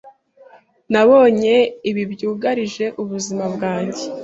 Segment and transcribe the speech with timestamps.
[0.91, 1.55] Nabonye
[1.89, 4.03] ibi byugarije ubuzima bwanjye.